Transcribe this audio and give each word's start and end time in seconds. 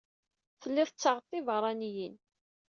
Telliḍ 0.61 0.89
tettaɣeḍ 0.89 1.25
tibeṛṛaniyin. 1.29 2.15